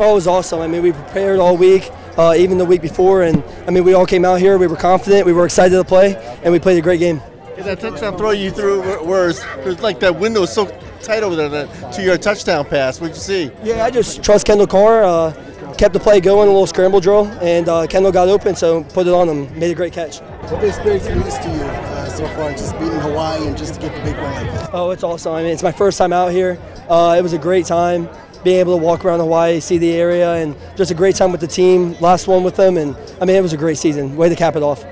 Oh, 0.00 0.12
it 0.12 0.14
was 0.14 0.28
awesome. 0.28 0.60
I 0.60 0.68
mean, 0.68 0.82
we 0.82 0.92
prepared 0.92 1.40
all 1.40 1.56
week, 1.56 1.90
uh, 2.16 2.32
even 2.38 2.56
the 2.56 2.64
week 2.64 2.80
before, 2.80 3.24
and 3.24 3.42
I 3.66 3.72
mean, 3.72 3.82
we 3.82 3.94
all 3.94 4.06
came 4.06 4.24
out 4.24 4.38
here. 4.38 4.56
We 4.56 4.68
were 4.68 4.76
confident. 4.76 5.26
We 5.26 5.32
were 5.32 5.44
excited 5.44 5.74
to 5.74 5.82
play, 5.82 6.14
and 6.44 6.52
we 6.52 6.60
played 6.60 6.78
a 6.78 6.80
great 6.80 7.00
game. 7.00 7.20
Is 7.56 7.64
that 7.64 7.80
touchdown 7.80 8.16
throw 8.16 8.30
you 8.30 8.52
threw 8.52 8.80
was 9.04 9.42
there's 9.64 9.80
like 9.80 9.98
that 9.98 10.14
window 10.14 10.44
is 10.44 10.50
so 10.50 10.66
tight 11.02 11.24
over 11.24 11.34
there 11.34 11.48
that, 11.48 11.92
to 11.94 12.02
your 12.04 12.16
touchdown 12.16 12.64
pass? 12.64 13.00
What'd 13.00 13.16
you 13.16 13.20
see? 13.20 13.50
Yeah, 13.64 13.84
I 13.84 13.90
just 13.90 14.22
trust 14.22 14.46
Kendall 14.46 14.68
Karr. 14.68 15.02
Uh, 15.02 15.74
kept 15.76 15.94
the 15.94 16.00
play 16.00 16.20
going, 16.20 16.48
a 16.48 16.52
little 16.52 16.66
scramble 16.68 17.00
drill, 17.00 17.26
and 17.42 17.68
uh, 17.68 17.88
Kendall 17.88 18.12
got 18.12 18.28
open, 18.28 18.54
so 18.54 18.84
put 18.84 19.08
it 19.08 19.12
on 19.12 19.28
him. 19.28 19.58
Made 19.58 19.72
a 19.72 19.74
great 19.74 19.92
catch. 19.92 20.18
What 20.20 20.60
the 20.60 20.68
experience 20.68 21.08
means 21.08 21.38
to 21.38 21.48
you 21.48 21.62
uh, 21.62 22.08
so 22.08 22.26
far, 22.28 22.52
just 22.52 22.72
beating 22.78 23.00
Hawaii 23.00 23.46
and 23.48 23.58
just 23.58 23.74
to 23.74 23.80
get 23.80 23.94
the 23.96 24.02
big 24.02 24.14
win 24.14 24.32
like 24.32 24.46
this? 24.46 24.68
Oh, 24.72 24.90
it's 24.90 25.02
awesome. 25.02 25.32
I 25.32 25.42
mean, 25.42 25.52
it's 25.52 25.64
my 25.64 25.72
first 25.72 25.98
time 25.98 26.12
out 26.12 26.30
here. 26.30 26.56
Uh, 26.88 27.16
it 27.18 27.22
was 27.22 27.32
a 27.32 27.38
great 27.38 27.66
time 27.66 28.08
being 28.44 28.58
able 28.60 28.78
to 28.78 28.82
walk 28.82 29.04
around 29.04 29.20
Hawaii, 29.20 29.60
see 29.60 29.78
the 29.78 29.92
area, 29.92 30.34
and 30.34 30.56
just 30.76 30.90
a 30.90 30.94
great 30.94 31.16
time 31.16 31.32
with 31.32 31.40
the 31.40 31.46
team. 31.46 31.94
Last 32.00 32.28
one 32.28 32.44
with 32.44 32.56
them, 32.56 32.76
and 32.76 32.96
I 33.20 33.24
mean, 33.24 33.36
it 33.36 33.42
was 33.42 33.52
a 33.52 33.56
great 33.56 33.78
season. 33.78 34.16
Way 34.16 34.28
to 34.28 34.36
cap 34.36 34.56
it 34.56 34.62
off. 34.62 34.84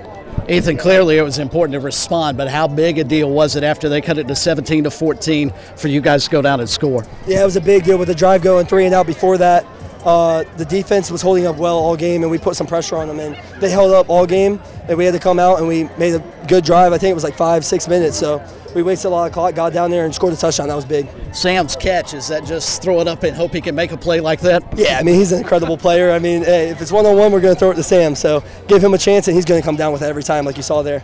Ethan, 0.49 0.77
clearly 0.77 1.19
it 1.19 1.23
was 1.23 1.41
important 1.41 1.73
to 1.73 1.81
respond, 1.81 2.37
but 2.37 2.49
how 2.49 2.69
big 2.69 2.99
a 2.99 3.05
deal 3.05 3.31
was 3.31 3.57
it 3.57 3.65
after 3.65 3.89
they 3.89 4.01
cut 4.01 4.17
it 4.17 4.29
to 4.29 4.37
17 4.37 4.85
to 4.85 4.91
14 4.91 5.53
for 5.77 5.89
you 5.89 6.01
guys 6.01 6.25
to 6.25 6.31
go 6.31 6.41
down 6.41 6.61
and 6.61 6.69
score? 6.69 7.05
Yeah, 7.27 7.43
it 7.43 7.45
was 7.45 7.57
a 7.57 7.61
big 7.61 7.83
deal 7.83 7.99
with 7.99 8.07
the 8.07 8.15
drive 8.15 8.43
going 8.43 8.67
three 8.67 8.85
and 8.85 8.95
out 8.95 9.07
before 9.07 9.39
that. 9.39 9.67
Uh, 10.05 10.45
the 10.57 10.65
defense 10.65 11.11
was 11.11 11.21
holding 11.21 11.49
up 11.49 11.57
well 11.57 11.77
all 11.77 11.97
game, 11.97 12.23
and 12.23 12.31
we 12.31 12.39
put 12.39 12.55
some 12.55 12.67
pressure 12.69 12.97
on 12.97 13.09
them, 13.09 13.19
and 13.19 13.37
they 13.61 13.69
held 13.69 13.93
up 13.93 14.09
all 14.09 14.25
game. 14.25 14.61
And 14.89 14.97
we 14.97 15.05
had 15.05 15.15
to 15.15 15.19
come 15.19 15.41
out, 15.41 15.59
and 15.59 15.67
we 15.67 15.89
made 15.99 16.15
a 16.15 16.23
good 16.47 16.65
drive. 16.65 16.93
I 16.93 16.99
think 16.99 17.11
it 17.11 17.15
was 17.15 17.25
like 17.25 17.35
five, 17.35 17.65
six 17.65 17.89
minutes. 17.89 18.17
So 18.17 18.39
we 18.77 18.83
wasted 18.83 19.07
a 19.07 19.09
lot 19.09 19.27
of 19.27 19.33
clock, 19.33 19.55
got 19.55 19.73
down 19.73 19.91
there, 19.91 20.05
and 20.05 20.15
scored 20.15 20.35
a 20.35 20.37
touchdown. 20.37 20.69
That 20.69 20.75
was 20.75 20.85
big. 20.85 21.09
Sam's 21.33 21.75
catch 21.75 22.13
is 22.13 22.29
that 22.29 22.45
just 22.45 22.83
throw 22.83 23.01
it 23.01 23.09
up 23.09 23.23
and 23.23 23.35
hope 23.35 23.55
he 23.55 23.63
can 23.63 23.75
make 23.75 23.91
a 23.91 23.97
play 23.97 24.21
like 24.21 24.41
that? 24.41 24.63
Yeah, 24.77 24.99
I 24.99 25.03
mean 25.03 25.15
he's 25.15 25.33
an 25.33 25.39
incredible 25.39 25.79
player. 25.79 26.11
I 26.11 26.19
mean, 26.19 26.45
hey, 26.45 26.69
if 26.69 26.83
it's 26.83 26.93
one 26.93 27.07
on 27.07 27.17
one, 27.17 27.33
we're 27.33 27.41
going 27.41 27.55
to 27.55 27.59
throw 27.59 27.71
it 27.71 27.77
to 27.77 27.83
Sam. 27.83 28.15
So 28.15 28.45
give 28.69 28.85
him 28.85 28.93
a 28.93 28.99
chance, 28.99 29.29
and 29.29 29.35
he's 29.35 29.47
going 29.47 29.61
to 29.61 29.65
come 29.65 29.77
down 29.77 29.95
with 29.95 30.03
it 30.03 30.07
every 30.07 30.23
time, 30.23 30.45
like 30.45 30.59
you 30.59 30.63
saw 30.63 30.83
there. 30.83 31.03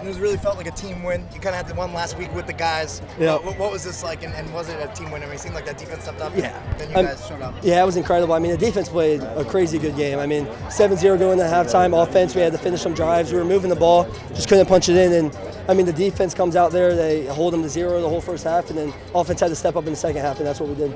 And 0.00 0.08
it 0.08 0.16
really 0.20 0.36
felt 0.36 0.56
like 0.56 0.66
a 0.66 0.72
team 0.72 1.02
win. 1.02 1.26
You 1.34 1.40
kind 1.40 1.54
of 1.54 1.54
had 1.54 1.68
the 1.68 1.74
one 1.74 1.92
last 1.92 2.18
week 2.18 2.32
with 2.34 2.46
the 2.46 2.52
guys. 2.52 3.02
Yeah. 3.18 3.36
What, 3.36 3.58
what 3.58 3.72
was 3.72 3.84
this 3.84 4.02
like, 4.02 4.22
and, 4.22 4.32
and, 4.34 4.52
was 4.52 4.68
it 4.68 4.78
a 4.80 4.92
team 4.94 5.10
win? 5.10 5.22
I 5.22 5.26
mean, 5.26 5.34
it 5.34 5.40
seemed 5.40 5.54
like 5.54 5.66
that 5.66 5.78
defense 5.78 6.04
stepped 6.04 6.20
up. 6.20 6.36
Yeah. 6.36 6.60
Then 6.78 6.90
you 6.90 6.96
I'm- 6.96 7.04
guys 7.06 7.26
showed 7.26 7.42
up. 7.42 7.54
Yeah, 7.62 7.82
it 7.82 7.86
was 7.86 7.96
incredible. 7.96 8.34
I 8.34 8.38
mean, 8.38 8.52
the 8.52 8.58
defense 8.58 8.88
played 8.88 9.22
a 9.22 9.44
crazy 9.44 9.78
good 9.78 9.96
game. 9.96 10.18
I 10.18 10.26
mean, 10.26 10.46
7-0 10.68 11.18
going 11.18 11.38
into 11.38 11.44
halftime. 11.44 12.00
Offense, 12.00 12.34
we 12.34 12.40
had 12.40 12.52
to 12.52 12.58
finish 12.58 12.80
some 12.82 12.94
drives. 12.94 13.32
We 13.32 13.38
were 13.38 13.44
moving 13.44 13.70
the 13.70 13.76
ball, 13.76 14.06
just 14.34 14.48
couldn't 14.48 14.66
punch 14.66 14.88
it 14.88 14.96
in. 14.96 15.12
And 15.12 15.38
I 15.68 15.74
mean, 15.74 15.86
the 15.86 15.92
defense 15.92 16.34
comes 16.34 16.56
out 16.56 16.72
there. 16.72 16.94
They 16.94 17.26
hold 17.26 17.52
them 17.52 17.62
to 17.62 17.68
zero 17.68 18.00
the 18.00 18.08
whole 18.08 18.20
first 18.20 18.44
half, 18.44 18.70
and 18.70 18.78
then 18.78 18.94
offense 19.14 19.40
had 19.40 19.48
to 19.48 19.56
step 19.56 19.76
up 19.76 19.84
in 19.84 19.90
the 19.90 19.96
second 19.96 20.22
half, 20.22 20.38
and 20.38 20.46
that's 20.46 20.60
what 20.60 20.68
we 20.68 20.74
did. 20.74 20.94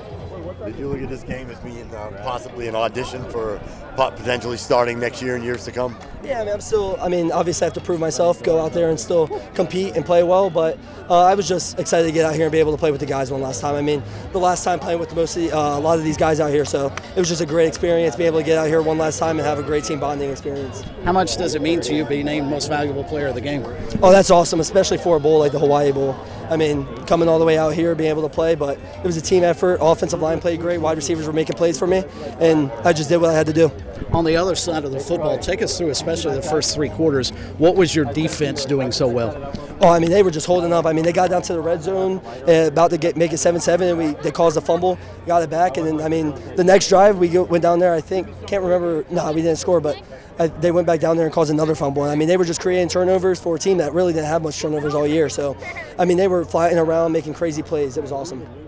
Did 0.65 0.77
you 0.77 0.87
look 0.87 1.01
at 1.01 1.09
this 1.09 1.23
game 1.23 1.49
as 1.49 1.59
being 1.59 1.93
uh, 1.93 2.21
possibly 2.23 2.69
an 2.69 2.75
audition 2.75 3.21
for 3.29 3.59
potentially 3.97 4.55
starting 4.55 4.97
next 4.97 5.21
year 5.21 5.35
and 5.35 5.43
years 5.43 5.65
to 5.65 5.73
come? 5.73 5.97
Yeah, 6.23 6.39
I 6.39 6.45
mean, 6.45 6.53
I'm 6.53 6.61
still. 6.61 6.97
I 7.01 7.09
mean, 7.09 7.33
obviously, 7.33 7.65
I 7.65 7.67
have 7.67 7.73
to 7.73 7.81
prove 7.81 7.99
myself, 7.99 8.41
go 8.41 8.61
out 8.61 8.71
there 8.71 8.89
and 8.89 8.97
still 8.97 9.27
compete 9.55 9.97
and 9.97 10.05
play 10.05 10.23
well. 10.23 10.49
But 10.49 10.79
uh, 11.09 11.23
I 11.23 11.35
was 11.35 11.49
just 11.49 11.77
excited 11.79 12.07
to 12.07 12.13
get 12.13 12.23
out 12.25 12.35
here 12.35 12.45
and 12.45 12.51
be 12.51 12.59
able 12.59 12.71
to 12.71 12.77
play 12.77 12.91
with 12.91 13.01
the 13.01 13.05
guys 13.05 13.29
one 13.29 13.41
last 13.41 13.59
time. 13.59 13.75
I 13.75 13.81
mean, 13.81 14.01
the 14.31 14.39
last 14.39 14.63
time 14.63 14.79
playing 14.79 14.99
with 14.99 15.13
most 15.13 15.35
of 15.35 15.43
the, 15.43 15.51
uh, 15.51 15.77
a 15.77 15.81
lot 15.81 15.97
of 15.97 16.05
these 16.05 16.15
guys 16.15 16.39
out 16.39 16.49
here, 16.49 16.63
so 16.63 16.87
it 17.13 17.19
was 17.19 17.27
just 17.27 17.41
a 17.41 17.45
great 17.45 17.67
experience. 17.67 18.15
being 18.15 18.27
able 18.27 18.39
to 18.39 18.45
get 18.45 18.57
out 18.57 18.67
here 18.67 18.81
one 18.81 18.97
last 18.97 19.19
time 19.19 19.37
and 19.39 19.45
have 19.45 19.59
a 19.59 19.63
great 19.63 19.83
team 19.83 19.99
bonding 19.99 20.29
experience. 20.29 20.83
How 21.03 21.11
much 21.11 21.35
does 21.35 21.55
it 21.55 21.61
mean 21.61 21.81
to 21.81 21.93
you 21.93 22.05
being 22.05 22.25
named 22.25 22.47
most 22.47 22.69
valuable 22.69 23.03
player 23.03 23.27
of 23.27 23.35
the 23.35 23.41
game? 23.41 23.65
Oh, 24.01 24.11
that's 24.11 24.31
awesome, 24.31 24.61
especially 24.61 24.97
for 24.97 25.17
a 25.17 25.19
bowl 25.19 25.39
like 25.39 25.51
the 25.51 25.59
Hawaii 25.59 25.91
Bowl. 25.91 26.13
I 26.53 26.55
mean, 26.55 26.85
coming 27.07 27.27
all 27.27 27.39
the 27.39 27.45
way 27.45 27.57
out 27.57 27.73
here, 27.73 27.95
being 27.95 28.11
able 28.11 28.21
to 28.21 28.29
play, 28.29 28.53
but 28.53 28.77
it 28.77 29.03
was 29.03 29.17
a 29.17 29.21
team 29.21 29.43
effort. 29.43 29.79
Offensive 29.81 30.21
line 30.21 30.39
played 30.39 30.59
great. 30.59 30.77
Wide 30.77 30.97
receivers 30.97 31.25
were 31.25 31.33
making 31.33 31.55
plays 31.55 31.79
for 31.79 31.87
me, 31.87 32.03
and 32.39 32.71
I 32.85 32.93
just 32.93 33.09
did 33.09 33.17
what 33.17 33.31
I 33.31 33.33
had 33.33 33.47
to 33.47 33.53
do. 33.53 33.71
On 34.11 34.23
the 34.23 34.35
other 34.35 34.53
side 34.53 34.85
of 34.85 34.91
the 34.91 34.99
football, 34.99 35.39
take 35.39 35.63
us 35.63 35.75
through, 35.75 35.89
especially 35.89 36.35
the 36.35 36.43
first 36.43 36.75
three 36.75 36.89
quarters. 36.89 37.31
What 37.57 37.75
was 37.75 37.95
your 37.95 38.05
defense 38.05 38.65
doing 38.65 38.91
so 38.91 39.07
well? 39.07 39.33
Oh, 39.81 39.89
I 39.89 39.97
mean, 39.97 40.11
they 40.11 40.21
were 40.21 40.29
just 40.29 40.45
holding 40.45 40.71
up. 40.71 40.85
I 40.85 40.93
mean, 40.93 41.03
they 41.03 41.11
got 41.11 41.31
down 41.31 41.41
to 41.41 41.53
the 41.53 41.61
red 41.61 41.81
zone, 41.81 42.21
uh, 42.47 42.67
about 42.67 42.91
to 42.91 42.99
get 42.99 43.17
make 43.17 43.33
it 43.33 43.39
seven-seven, 43.39 43.87
and 43.87 43.97
we 43.97 44.21
they 44.21 44.29
caused 44.29 44.55
a 44.55 44.61
fumble, 44.61 44.99
got 45.25 45.41
it 45.41 45.49
back, 45.49 45.77
and 45.77 45.87
then 45.87 46.01
I 46.01 46.07
mean, 46.07 46.35
the 46.55 46.63
next 46.63 46.87
drive 46.87 47.17
we 47.17 47.35
went 47.39 47.63
down 47.63 47.79
there. 47.79 47.95
I 47.95 48.01
think 48.01 48.27
can't 48.45 48.61
remember. 48.61 49.05
No, 49.09 49.31
we 49.31 49.41
didn't 49.41 49.57
score, 49.57 49.81
but 49.81 49.99
Uh, 50.39 50.47
they 50.59 50.71
went 50.71 50.87
back 50.87 50.99
down 50.99 51.15
there 51.15 51.25
and 51.25 51.33
caused 51.33 51.51
another 51.51 51.75
fumble. 51.75 52.03
I 52.03 52.15
mean, 52.15 52.27
they 52.27 52.37
were 52.37 52.45
just 52.45 52.59
creating 52.59 52.89
turnovers 52.89 53.39
for 53.39 53.55
a 53.55 53.59
team 53.59 53.77
that 53.77 53.93
really 53.93 54.13
didn't 54.13 54.27
have 54.27 54.41
much 54.41 54.59
turnovers 54.59 54.95
all 54.95 55.05
year. 55.05 55.29
So, 55.29 55.55
I 55.99 56.05
mean, 56.05 56.17
they 56.17 56.27
were 56.27 56.43
flying 56.43 56.77
around, 56.77 57.11
making 57.11 57.35
crazy 57.35 57.61
plays. 57.61 57.97
It 57.97 58.01
was 58.01 58.11
awesome. 58.11 58.62